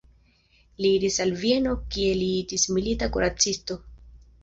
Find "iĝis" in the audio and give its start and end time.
2.41-2.69